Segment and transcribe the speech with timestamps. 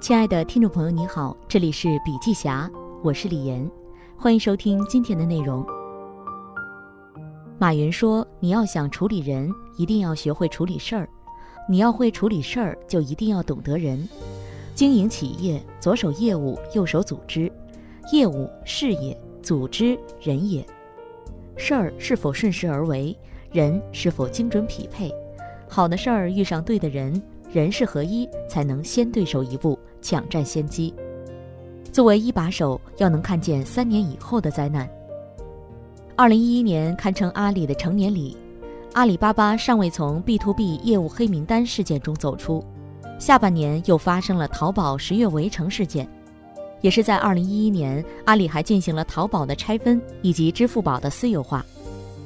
[0.00, 2.70] 亲爱的听众朋友，你好，这里是笔记侠，
[3.02, 3.68] 我是李岩，
[4.16, 5.66] 欢迎收听今天的内容。
[7.58, 11.04] 马云说：“你要想处理人，一定要学会处理事儿；
[11.68, 14.08] 你要会处理事儿，就一定要懂得人。
[14.72, 17.50] 经营企业，左手业务，右手组织。
[18.12, 20.64] 业务事业，组织人也。
[21.56, 23.18] 事儿是否顺势而为，
[23.50, 25.12] 人是否精准匹配？
[25.68, 27.20] 好的事儿遇上对的人，
[27.52, 30.94] 人事合一，才能先对手一步。”抢占先机。
[31.90, 34.88] 作为一把手，要能看见三年以后的灾难。
[36.14, 38.36] 二零一一年堪称阿里的成年礼，
[38.92, 42.64] 阿里巴巴尚未从 B to B 业务黑名单事件中走出，
[43.18, 46.08] 下半年又发生了淘宝十月围城事件。
[46.80, 51.66] 也是在二零一一年，阿里还进行了淘宝的拆分以及支付宝的私有化，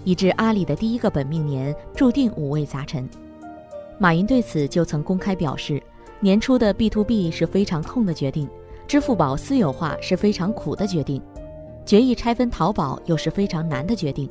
[0.05, 3.09] 以致阿里的第一个本命年注定五味杂陈。
[3.99, 5.83] 马云对此就曾公开表示。
[6.25, 8.49] 年初的 B to B 是非常痛的决定，
[8.87, 11.21] 支付宝私有化是非常苦的决定，
[11.85, 14.31] 决议拆分淘宝又是非常难的决定。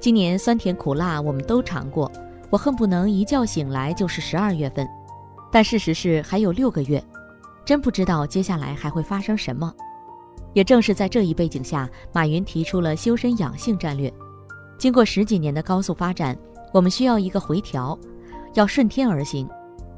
[0.00, 2.10] 今年酸甜苦辣我们都尝过，
[2.48, 4.88] 我恨不能一觉醒来就是十二月份，
[5.50, 7.04] 但事实是还有六个月，
[7.62, 9.70] 真不知道接下来还会发生什么。
[10.54, 14.10] 也正是在这一背景下，马云提出了修身养性战略。
[14.78, 16.34] 经过十几年的高速发展，
[16.72, 17.98] 我们需要一个回调，
[18.54, 19.48] 要顺天而行。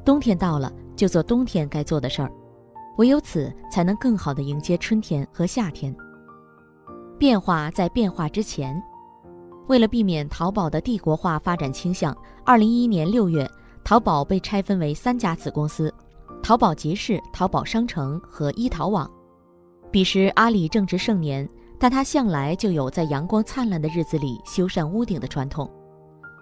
[0.04, 0.72] 冬天到了。
[0.96, 2.30] 就做冬天该做的事儿，
[2.98, 5.92] 唯有此才能更好地迎接春天和夏天。
[7.18, 8.80] 变化在变化之前，
[9.66, 13.44] 为了避免淘宝的帝国化发展倾向，二零一一年六月，
[13.82, 15.92] 淘宝被拆分为三家子公司：
[16.40, 19.10] 淘宝集市、淘宝商城和一淘网。
[19.90, 25.68] 彼时阿里正值盛年，但他向来就有在阳光灿烂的日子里修缮屋顶的传统，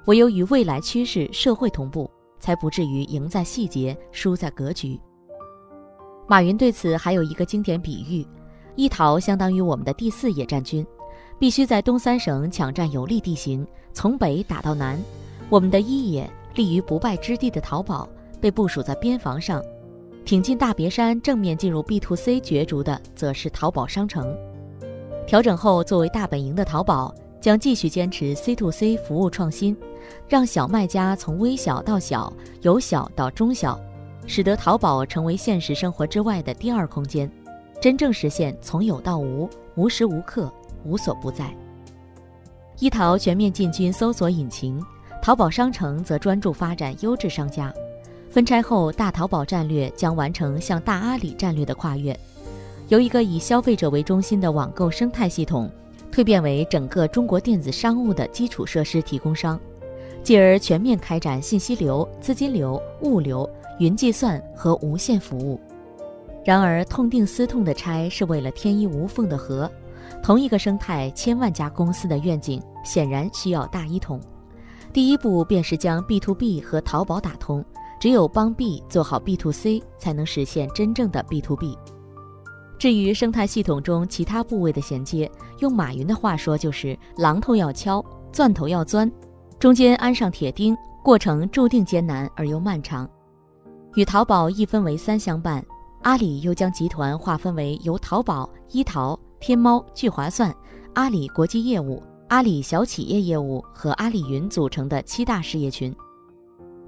[0.06, 2.10] 唯有与未来趋势、社会同步。
[2.42, 4.98] 才不至于赢在细节，输在格局。
[6.26, 8.26] 马云对此还有一个经典比喻：
[8.74, 10.84] 一淘相当于我们的第四野战军，
[11.38, 14.98] 必须在东三省抢占有利地形，从北打到南；
[15.48, 18.08] 我们的一野立于不败之地的淘宝，
[18.40, 19.62] 被部署在边防上，
[20.24, 24.36] 挺进大别山，正面进入 B to C 角逐的，则是淘宝商城。
[25.28, 27.14] 调整后，作为大本营的淘宝。
[27.42, 29.76] 将继续坚持 C to C 服务创新，
[30.28, 33.78] 让小卖家从微小到小，由小到中小，
[34.28, 37.28] 使得淘宝成为现实生活之外的第二空间，
[37.80, 40.50] 真正实现从有到无，无时无刻，
[40.84, 41.52] 无所不在。
[42.78, 44.80] 一淘全面进军搜索引擎，
[45.20, 47.74] 淘宝商城则专注发展优质商家。
[48.30, 52.16] 分拆后，大淘宝战略将完成向大阿里战略的跨越，
[52.86, 55.68] 由一个以消费者为中心的网购生态系统。
[56.12, 59.58] 蜕变为整个中国电子商务的基础设施提供商，
[60.22, 65.58] 继而全面开展信息流、资金流、物流、云计算和无线服务。
[66.44, 69.70] 然而，痛定思痛的拆是为了天衣无缝的合。
[70.22, 74.20] 同一个生态，千万家公司的愿景显然需要大一统。
[74.92, 77.64] 第一步便是将 B to B 和淘宝打通，
[77.98, 81.78] 只有帮 B 做好 B to C，才能实现真正的 B to B。
[82.82, 89.08] 至于生态系统中其他部位的衔接，用马云的话说就是“榔头要敲，钻头要钻”，
[89.56, 93.08] 中间安上铁钉，过程注定艰难而又漫长。
[93.94, 95.64] 与淘宝一分为三相伴，
[96.02, 100.52] 阿里又将集团划分为由淘宝、一淘、天猫、聚划算、
[100.94, 105.94] 阿里国际业务、阿里小企业业务和阿里云组成的七大事业群。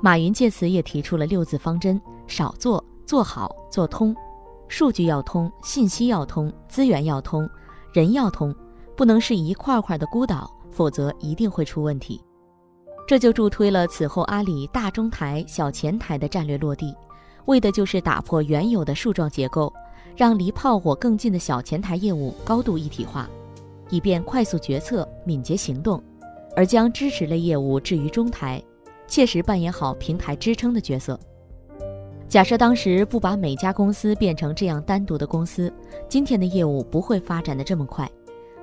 [0.02, 4.12] 马云借此也提出了六字方针：少做，做好，做通。
[4.68, 7.48] 数据要通，信息要通，资源要通，
[7.92, 8.54] 人要通，
[8.96, 12.20] 不能是一块块的孤岛，否则一定会出问题。
[13.06, 16.94] 这就助推了此后阿里大中台、小前台的战略落地，
[17.44, 19.72] 为的就是打破原有的树状结构，
[20.16, 23.28] 让离炮火更近的小前台业务高度一体化，
[23.90, 26.02] 以便快速决策、敏捷行动，
[26.56, 28.62] 而将支持类业务置于中台，
[29.06, 31.20] 切实扮演好平台支撑的角色。
[32.34, 35.72] 假设当时不把每家公司变成这样单独的公司，
[36.08, 38.10] 今天的业务不会发展的这么快。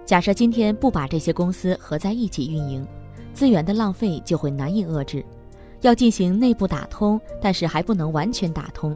[0.04, 2.86] 假设今天不把这些公司合在一起运营，
[3.34, 5.24] 资源的浪费就会难以遏制。
[5.80, 8.94] 要进行内部打通，但是还不能完全打通。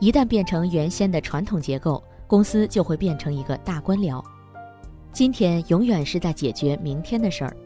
[0.00, 4.22] 一旦变成原先的传统结构，公司就会变成一个大官僚。
[5.14, 7.56] 今天永远是在解决明天的事儿。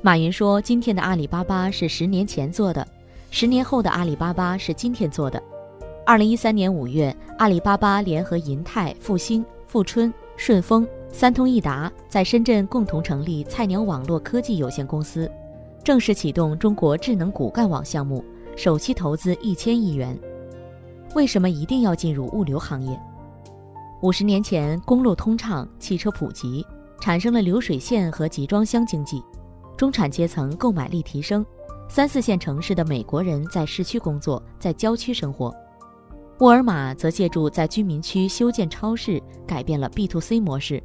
[0.00, 2.88] 马云说：“今天的阿里巴巴是十年前做的，
[3.30, 5.38] 十年后的阿里巴巴是今天做的。”
[6.06, 15.28] 二零一三年五月，阿里巴巴联合银泰、复兴、富春、顺丰、三通一达，在深圳共同成立菜鸟网络科技有限公司，
[15.82, 18.24] 正式启动中国智能骨干网项目，
[18.56, 20.16] 首期投资一千亿元。
[21.16, 22.96] 为什么一定要进入物流行业？
[24.00, 26.64] 五十年前，公路通畅，汽车普及，
[27.00, 29.20] 产生了流水线和集装箱经济，
[29.76, 31.44] 中产阶层购买力提升，
[31.88, 35.52] 三四线城市的美国人在市区工作，在郊区生活。
[36.40, 40.82] 沃尔玛则借助在居民区修建超市，改变了 B to C 模式，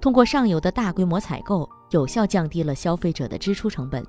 [0.00, 4.04] 通过上游的大规模采购，有效降低了消费者的支出成本。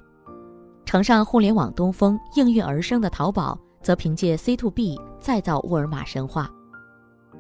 [0.83, 6.50] 乘上互联网东风，应运而生的淘宝，则凭借 C to B 再造沃尔玛神话。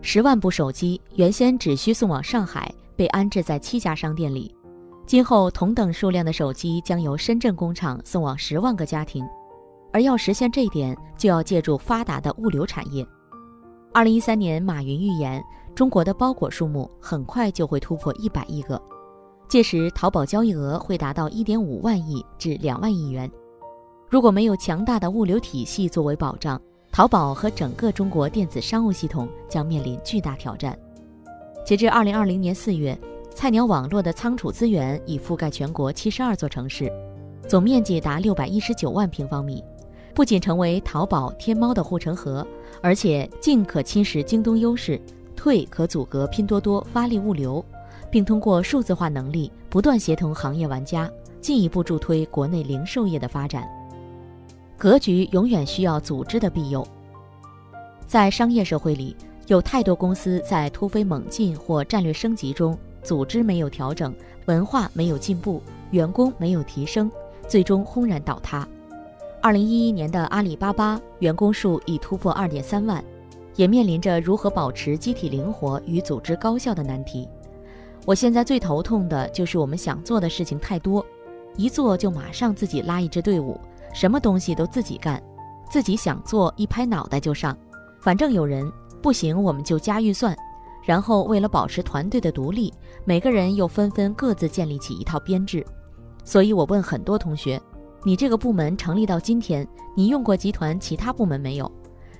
[0.03, 4.55] 十万部手机原先只需送往上海，被安置在七家商店里，
[5.07, 9.25] 今后同等数量的手机将由深圳工厂送往十万个家庭。
[9.91, 13.03] 而要实现这一点，就要借助发达的物流产业。
[13.93, 15.43] 二零一三年，马云预言
[15.75, 18.81] 中国的包裹数目很快就会突破一百亿个，
[19.49, 23.29] 届时淘宝交易额会达到一点五万亿至两万亿元。
[24.09, 26.59] 如果没有强大的物流体系作为保障，
[26.89, 30.77] 淘宝和整个中国电子商务系统将面临巨大挑战。
[31.65, 32.97] 截至二零二零年四月，
[33.35, 36.89] 菜鸟网络的仓储资源已覆盖全国七十二座城市，
[37.45, 39.61] 总面积达六百一十九万平方米。
[40.13, 42.45] 不仅成为淘宝、天猫的护城河，
[42.81, 44.99] 而且进可侵蚀京东优势，
[45.35, 47.63] 退可阻隔拼多多发力物流，
[48.09, 51.09] 并通过数字化能力不断协同行业玩家，
[51.39, 53.67] 进一步助推国内零售业的发展。
[54.77, 56.85] 格局永远需要组织的庇佑。
[58.05, 59.15] 在商业社会里，
[59.47, 64.13] 有太多公司在突飞猛进或战略升级中，组织没有调整，
[64.47, 65.61] 文化没有进步，
[65.91, 67.09] 员工没有提升，
[67.47, 68.67] 最终轰然倒塌。
[69.43, 73.03] 二零一一年的阿里巴巴员工数已突破二点三万，
[73.55, 77.27] 也面临着如何保持机体灵活与组织高效的难题。
[78.05, 81.03] 我现在最头痛的就是我们想做的事情太多，
[81.57, 83.59] 一做就马上自己拉一支队伍，
[83.95, 85.19] 什么东西都自己干，
[85.71, 87.57] 自己想做一拍脑袋就上，
[87.99, 88.71] 反正有人
[89.01, 90.37] 不行我们就加预算，
[90.85, 92.71] 然后为了保持团队的独立，
[93.05, 95.65] 每个人又纷纷各自建立起一套编制。
[96.23, 97.59] 所以我问很多同学。
[98.03, 101.71] 你这个部门成立到今天，你用过集团其他部门没有？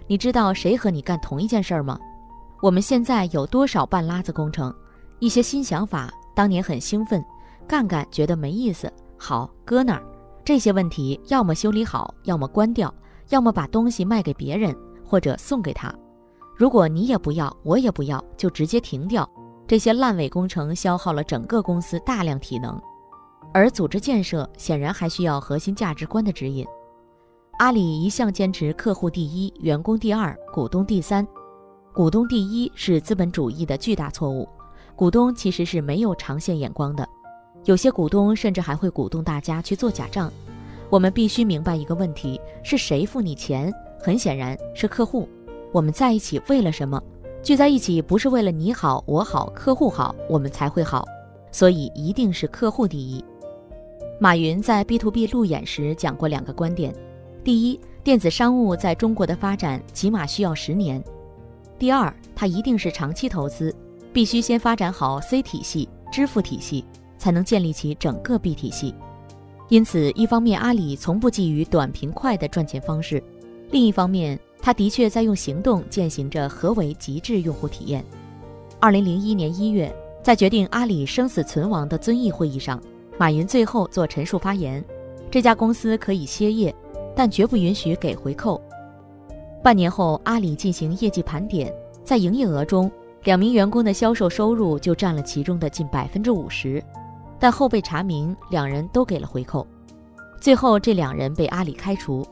[0.06, 2.00] 你知道谁和你干同一件事儿吗？
[2.62, 4.72] 我们现在有多少半拉子工程？
[5.18, 7.24] 一些新想法，当年很兴奋，
[7.68, 10.04] 干干觉得没意思，好搁那儿。
[10.46, 12.94] 这些问题要么修理好，要么关掉，
[13.30, 15.92] 要么把东西卖给别人，或者送给他。
[16.56, 19.28] 如果你也不要，我也不要，就直接停掉。
[19.66, 22.80] 这些烂尾工程消耗了整个公司大量体能。
[23.54, 26.66] 而组织建设显然还需要核心价值观的指引。
[27.60, 31.28] 阿里一向坚持客户第一、员工第二、股东第三。
[31.94, 34.48] 股东第一是资本主义的巨大错误，
[34.96, 37.08] 股东其实是没有长线眼光的，
[37.66, 40.32] 有些股东甚至还会鼓动大家去做假账。
[40.90, 43.72] 我们必须明白一个问题：是谁付你钱？
[44.00, 45.28] 很显然是客户。
[45.72, 47.02] 我们在一起为了什么？
[47.44, 51.06] 聚在一起不是为了你好我好客户好，我们才会好。
[51.52, 53.24] 所以一定是客户第一。
[54.24, 56.94] 马云在 B to B 路演时讲过两个观点：
[57.44, 61.02] 第一，电子商务在中国的发展起码需要十年；
[61.80, 63.76] 第二，它一定是长期投资，
[64.14, 66.86] 必须先发展好 C 体系、支付体系，
[67.18, 68.94] 才能建立起整个 B 体系。
[69.70, 73.24] 因此，一方面阿里从不觊觎短平快的赚钱方式，
[73.72, 78.06] 另一方面，他的确在用行动践行着何为极致用户体验。
[78.80, 79.92] 二零零一年一月，
[80.22, 82.80] 在决定阿里生死存亡的遵义会议上。
[83.18, 84.84] 马云最后做陈述发言，
[85.30, 86.74] 这家公司可以歇业，
[87.16, 88.60] 但绝不允许给回扣。
[89.64, 91.72] 半年后，阿里进行业绩盘点，
[92.04, 92.92] 在营业额中，
[93.24, 96.84] 两名员工的销售收入就占了其中的近百分之五十，
[97.40, 99.68] 但后被查明两人都给了回扣，
[100.40, 102.26] 最后这两人被阿里开除。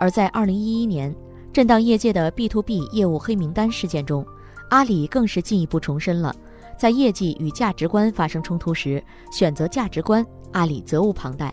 [0.00, 1.14] 而在二零一一年
[1.52, 4.24] 震荡业界的 B to B 业务黑名单事件中，
[4.70, 6.34] 阿里更是进一步重申了。
[6.76, 11.52] 在业绩与价值观发生冲突时，选择价值观，阿里责无旁贷。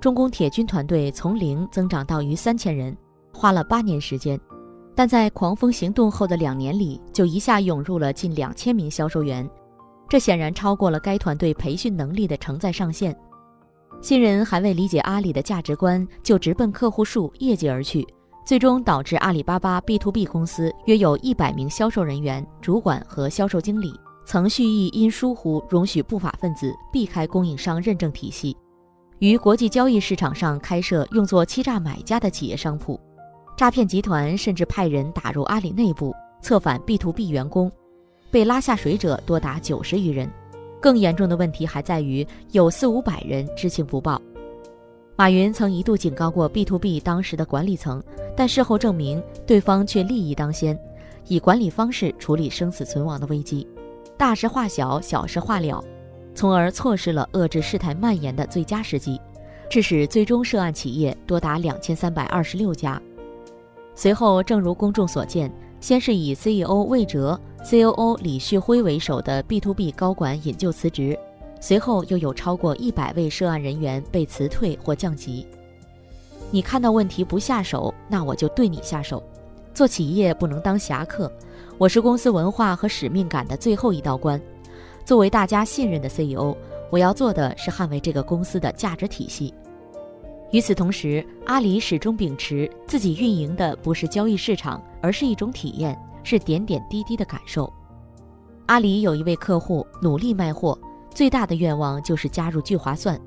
[0.00, 2.96] 中工铁军团队从零增长到逾三千人，
[3.32, 4.40] 花了八年时间，
[4.96, 9.48] 但在狂风行动后的两年里，就一下涌入了近两千名销售员，
[10.08, 13.16] 这显然超过了该团队培训能力的承载上限。
[14.00, 18.04] 新人还未理解阿里的价值观，就直奔客户数、业绩而去，
[18.44, 23.94] 最终导致阿里巴巴 B to B 公司约有一百名销售人员、主管和销售经理。
[24.32, 28.56] 曾蓄意因疏忽容许不法分子避开供应商认证体系，
[29.18, 32.98] 于国际交易市场上开设用作欺诈买家的企业商铺，
[33.58, 37.70] 诈骗集团甚至派人打入阿里内部策反 B to B 员工，
[38.30, 40.26] 被拉下水者多达九十余人。
[40.80, 44.18] 更严重的问题还在于有四五百人知情不报。
[45.14, 48.02] 马云曾一度警告过 B to B 当时的管理层，
[48.34, 50.78] 但事后证明对方却利益当先，
[51.28, 53.68] 以管理方式处理生死存亡的危机，
[54.22, 55.82] 大事化小，小事化了，
[56.32, 59.20] 从而错失了遏制事态蔓延的最佳时机，
[59.68, 63.02] 致使最终涉案企业多达两千三百二十六家。
[63.96, 71.18] 随后，正如公众所见，先是以 CEO 魏哲、COO 李旭辉为首的 B to B 高管引咎辞职。
[71.58, 75.44] 随后又有超过一百位涉案人员被辞退或降级。
[76.52, 79.20] 你看到问题不下手，那我就对你下手。
[79.74, 81.32] 做企业不能当侠客，
[81.82, 84.40] 我是公司文化和使命感的最后一道关。
[85.04, 86.56] 作为大家信任的 CEO，
[86.92, 89.52] 我要做的是捍卫这个公司的价值体系。
[90.52, 97.68] 与此同时，阿里始终秉持自己运营的不是交易市场，而是一种体验，是点点滴滴的感受。
[98.66, 100.78] 阿里有一位客户努力卖货。
[101.12, 103.20] 最大的愿望就是加入聚划算，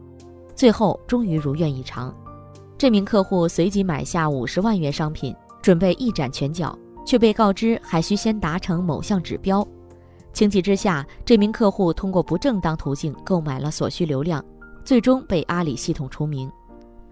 [0.55, 2.15] 最后终于如愿以偿。
[2.77, 6.73] 这名客户随即买下五十万元商品，准备一展拳脚，
[7.05, 9.65] 却被告知还需先达成某项指标。
[10.33, 14.43] 情急之下，这名客户通过不正当途径购买了所需流量，
[14.83, 16.51] 最终被阿里系统除名。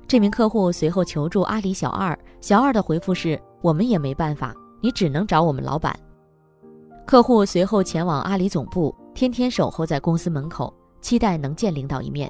[0.06, 5.98] 这名客户随后求助阿里小二，小二的回复是：“我们也没办法，你只能找我们老板。”
[7.08, 8.94] 客户随后前往阿里总部。
[9.16, 12.28] 天天守候在公司门口，期待能见领导一面。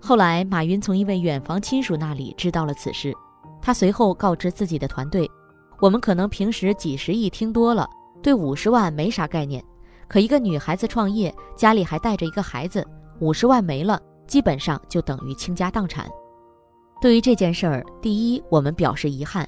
[0.00, 3.12] 后来，马云从一位远房亲属那里知道了此事，
[3.60, 5.28] 他随后告知自己的团队
[5.82, 7.90] ：“我们可能平时几十亿听多了，
[8.22, 9.60] 对五十万没啥概念。
[10.06, 12.86] 可一个女孩子创业，家里还带着一个孩子，
[13.18, 16.08] 五十万没了，基本上就等于倾家荡产。
[17.00, 19.44] 对于这件事儿，第一，我们表示遗憾；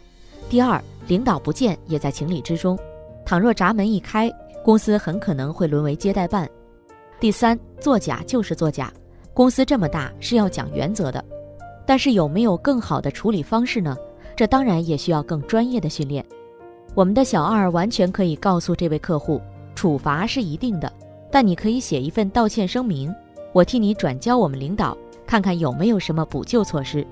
[0.50, 2.76] 第二，领导不见也在情理之中。
[3.24, 4.28] 倘若闸门一开，
[4.64, 6.50] 公司很可能会沦为接待办。”
[7.20, 8.92] 第三，作假就是作假。
[9.32, 11.24] 公司这么大，是要讲原则的。
[11.86, 13.96] 但是有没有更好的处理方式呢？
[14.36, 16.24] 这当然也需要更专业的训练。
[16.94, 19.40] 我们的小二完全可以告诉这位客户，
[19.74, 20.92] 处罚是一定的，
[21.30, 23.12] 但你可以写一份道歉声明，
[23.52, 27.06] 我替你转交我们领导，看看有没有什么补救措施。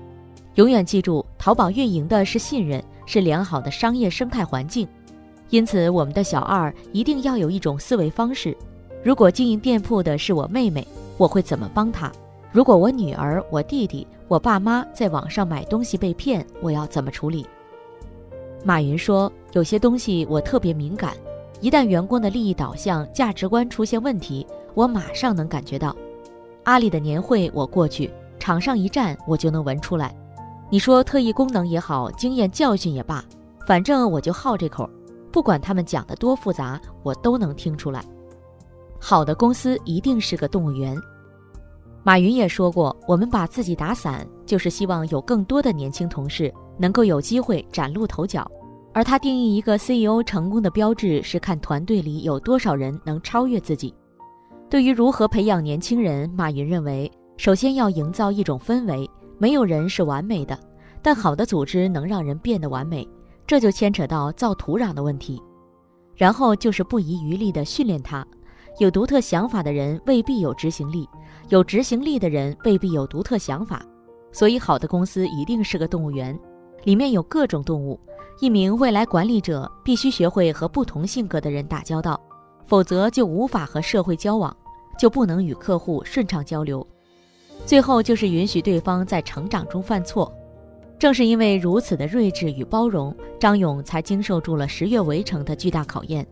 [0.55, 4.87] 永远记住，淘宝运营的是信任，是良好的商业生态环境。
[5.49, 8.55] 因此，我们的小二一定要有一种思维方式。
[9.03, 10.87] 如果经营店铺的是我妹妹，
[11.17, 12.11] 我会怎么帮她？
[12.53, 17.43] 如果我女儿、我弟弟、我爸妈在网上买东西被骗，我要怎么处理？
[18.63, 21.17] 马云说：“有些东西我特别敏感，
[21.61, 24.45] 一旦员工的利益导向、价值观出现问题，
[24.75, 25.95] 我马上能感觉到。
[26.65, 30.15] 阿里的年会我过去，场上一站我就能闻出来。
[30.69, 33.25] 你说特异功能也好，经验教训也罢，
[33.65, 34.87] 反正我就好这口，
[35.31, 38.05] 不管他们讲的多复杂，我都能听出来。”
[39.01, 40.95] 好的公司一定是个动物园。
[42.05, 48.45] 马云也说过，我们把自己打散，就是希望有更多的年轻同事能够有机会崭露头角。
[48.91, 53.95] 而他定义一个 CEO 成功的标志是看团队里有多少人能超越自己。
[54.69, 60.59] 对于如何培养年轻人，马云认为，首先要营造一种氛围，没有人是完美的，
[61.01, 63.07] 但好的组织能让人变得完美，
[63.47, 65.41] 这就牵扯到造土壤的问题。
[66.15, 68.27] 然后就是不遗余力地训练他。
[68.79, 71.07] 有独特想法的人未必有执行力，
[71.49, 73.85] 有执行力的人未必有独特想法，
[74.31, 76.37] 所以好的公司一定是个动物园，
[76.83, 77.99] 里面有各种动物。
[78.39, 82.19] 一名未来管理者必须学会和不同性格的人打交道，
[82.65, 84.55] 否则就无法和社会交往，
[84.97, 86.85] 就不能与客户顺畅交流。
[87.63, 90.33] 最后就是允许对方在成长中犯错。
[90.97, 96.25] 正是因为如此的睿智与包容，张勇才经受住了十月围城的巨大考验，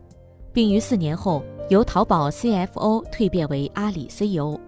[0.52, 1.40] 并于四年后。
[1.72, 4.60] 由淘宝 CFO 蜕变为阿里 CEO，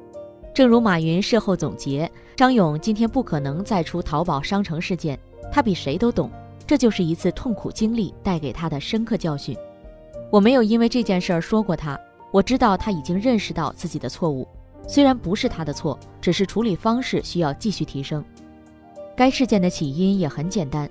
[0.55, 5.19] 正如马云事后总结，张勇今天不可能再出淘宝商城事件，
[5.53, 6.31] 他比谁都懂，
[6.67, 9.55] 这就是一次痛苦经历带给他的深刻教训。
[10.31, 12.01] 我没有因为这件事儿说过他，
[12.33, 14.49] 我知道他已经认识到自己的错误，
[14.89, 18.25] 虽然不是他的错，只是处理方式需要继续提升。
[19.15, 20.89] 该事件的起因也很简单，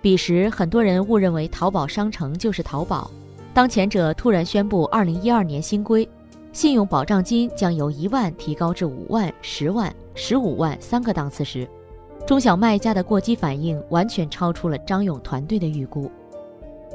[0.00, 3.10] 彼时很多人误认为淘宝商城就是淘宝。
[3.58, 6.08] 当前者突然宣布，二零一二年新规，
[6.52, 11.68] 信用保障金将由一万提高至五万、十万、十五万三个档次时，
[12.24, 16.08] 中小卖家的过激反应完全超出了张勇团队的预估。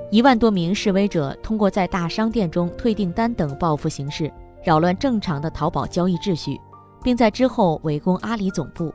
[0.09, 4.31] 一万多名示威者通过在大商店中退订单等报复形式，
[4.63, 6.57] 扰乱正常的淘宝交易秩序，
[7.03, 8.89] 并在之后围攻阿里总部。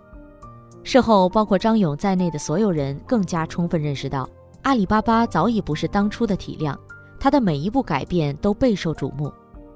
[0.85, 4.27] 事后，包括张勇在内的所有人更加充分认识到，
[4.63, 6.75] 阿里巴巴早已不是当初的体量。
[7.21, 9.33] 他的每一步改变都备受瞩目，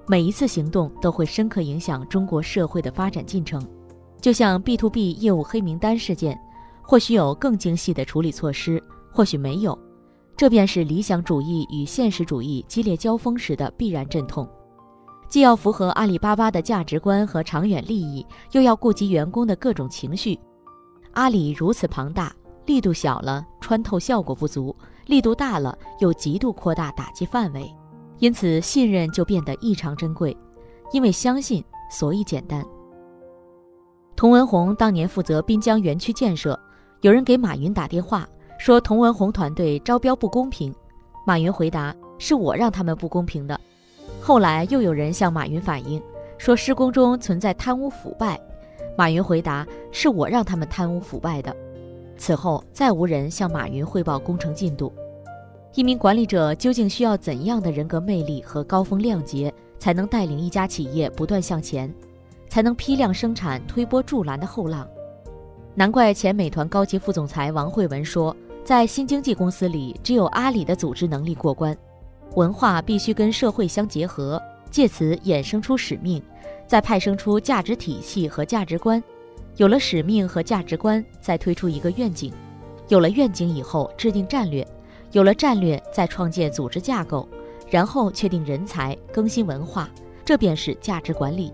[0.07, 3.67] 每一次行动都会深刻影响中国社会的发展进程。
[4.21, 6.39] 就像 B to B 业务黑名单事件，
[6.81, 9.77] 或许有更精细的处理措施，或许没有。
[10.37, 14.49] 这便是理想主义与现实主义激烈交锋时的必然阵痛。
[15.29, 20.39] 既要符合阿里巴巴的价值观和长远利益，又要顾及员工的各种情绪。
[21.13, 22.35] 阿里如此庞大，
[22.67, 24.75] 力度小了穿透效果不足，
[25.07, 27.75] 力度大了又极度扩大打击范围，
[28.19, 30.37] 因此信任就变得异常珍贵。
[30.93, 32.65] 因为相信，所以简单。
[34.15, 36.59] 童文红当年负责滨江园区建设，
[37.01, 38.29] 有人给马云打电话
[38.59, 40.73] 说童文红团队招标不公平，
[41.27, 43.59] 马云回答是我让他们不公平的。
[44.21, 46.01] 后来又有人向马云反映，
[46.37, 48.39] 说施工中存在贪污腐败。
[48.97, 51.57] 马云回答：“是我让他们贪污腐败的。”
[52.17, 54.93] 此后再无人向马云汇报工程进度。
[55.75, 61.93] 一名管理者究竟需要怎样的人格魅力和高风亮节，才能带领一家企业不断向前，
[62.49, 64.87] 才能批量生产推波助澜的后浪？
[65.75, 71.75] 难怪前美团高级副总裁王慧文说，在新经济公司里，只有阿里的组织能力过关。
[72.35, 74.41] 文化必须跟社会相结合，
[74.71, 76.23] 借此衍生出使命，
[76.67, 79.03] 再派生出价值体系和价值观。
[79.57, 82.33] 有了使命和价值观，再推出一个愿景。
[82.89, 84.67] 有了愿景以后，制定战略。
[85.13, 87.29] 有了战略，再创建组织架构，
[87.69, 89.89] 然后确定人才，更新文化。
[90.25, 91.53] 这便是价值管理。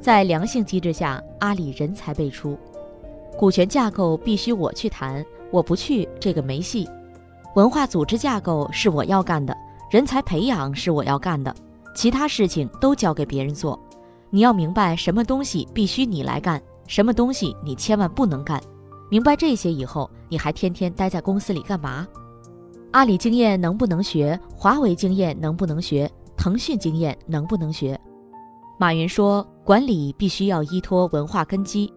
[0.00, 2.58] 在良性机制下，阿里人才辈出。
[3.38, 6.88] 股权架构必须我去谈，我不去，这个没戏。
[7.54, 9.56] 文化组织架构是我要干的。
[9.90, 11.54] 人才培养是我要干的，
[11.94, 13.78] 其他事情都交给别人做。
[14.28, 18.60] 你要明白什么东西必须你来干，什么东西你千万不能干。
[19.08, 22.04] 明白这些以后，你还天天待在公司里干嘛？
[22.90, 24.38] 阿里经验能不能学？
[24.52, 26.10] 华为经验能不能学？
[26.36, 27.96] 腾讯经验能不能学？
[28.76, 31.92] 马云说，管理必须要依托文化根基。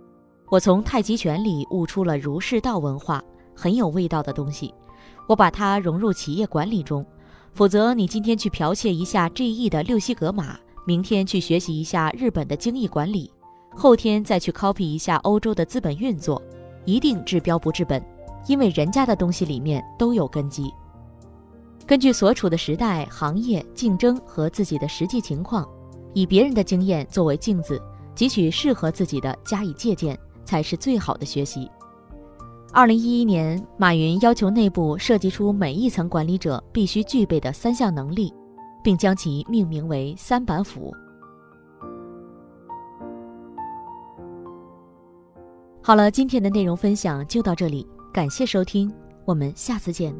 [0.52, 3.20] 我从太极拳里悟出了儒释道文化，
[3.56, 4.72] 很有味道的东西。
[5.28, 7.04] 我把它融入企业管理中。
[7.52, 13.32] 否则，你今天去剽窃一下 GE 的六西格玛，明天去学习一下日本的精益管理，
[13.76, 16.42] 后天再去 copy 一下欧洲的资本运作，
[16.86, 18.04] 一定治标不治本，
[18.48, 20.72] 因为人家的东西里面都有根基。
[21.86, 25.68] 根据所处的时代、行业、竞争和自己的实际情况，
[26.14, 27.82] 以别人的经验作为镜子，
[28.16, 31.70] 汲取适合自己的加以借鉴，才是最好的学习。
[32.72, 38.34] 二零一一年，马云要求内部设计出每一层管理者必须具备的三项能力，
[38.82, 40.92] 并将其命名为“三板斧”。
[45.86, 48.90] 好了，今天的内容分享就到这里，感谢收听，
[49.26, 50.16] 我们下次见。